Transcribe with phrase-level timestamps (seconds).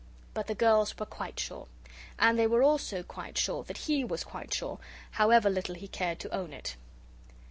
[0.33, 1.67] But the girls were quite sure.
[2.17, 4.79] And they were also quite sure that he was quite sure,
[5.11, 6.75] however little he cared to own it.